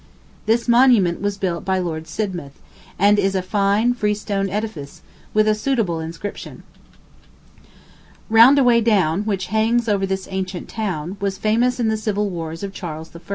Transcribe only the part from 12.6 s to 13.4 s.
of Charles I.